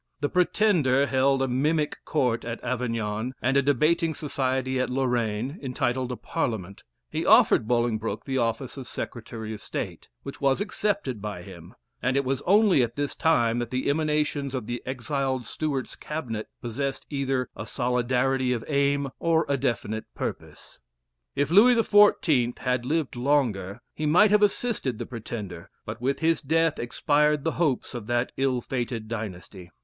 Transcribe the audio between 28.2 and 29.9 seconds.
ill fated dynasty.